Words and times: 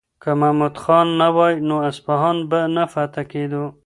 که 0.21 0.31
محمود 0.41 0.75
خان 0.83 1.07
نه 1.19 1.27
وای 1.35 1.55
نو 1.67 1.77
اصفهان 1.89 2.37
به 2.49 2.59
نه 2.75 2.83
فتح 2.93 3.23
کېدو. 3.31 3.63